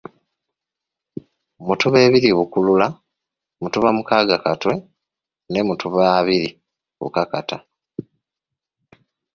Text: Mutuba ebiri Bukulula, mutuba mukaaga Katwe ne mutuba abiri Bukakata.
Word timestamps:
Mutuba 1.67 1.97
ebiri 2.07 2.29
Bukulula, 2.37 2.87
mutuba 3.61 3.89
mukaaga 3.97 4.37
Katwe 4.43 4.75
ne 5.51 5.59
mutuba 5.67 6.01
abiri 6.19 6.49
Bukakata. 6.99 7.57